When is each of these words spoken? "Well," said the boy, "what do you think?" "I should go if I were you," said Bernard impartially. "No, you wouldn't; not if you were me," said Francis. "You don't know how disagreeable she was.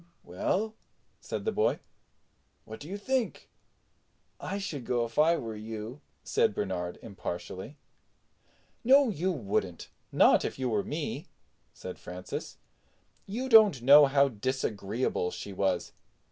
"Well," 0.23 0.73
said 1.19 1.45
the 1.45 1.51
boy, 1.51 1.79
"what 2.65 2.79
do 2.79 2.89
you 2.89 2.97
think?" 2.97 3.51
"I 4.39 4.57
should 4.57 4.83
go 4.83 5.05
if 5.05 5.19
I 5.19 5.37
were 5.37 5.55
you," 5.55 6.01
said 6.23 6.55
Bernard 6.55 6.97
impartially. 7.03 7.77
"No, 8.83 9.09
you 9.09 9.31
wouldn't; 9.31 9.91
not 10.11 10.43
if 10.43 10.57
you 10.57 10.69
were 10.69 10.83
me," 10.83 11.27
said 11.71 11.99
Francis. 11.99 12.57
"You 13.27 13.47
don't 13.47 13.83
know 13.83 14.07
how 14.07 14.27
disagreeable 14.29 15.29
she 15.29 15.53
was. 15.53 15.91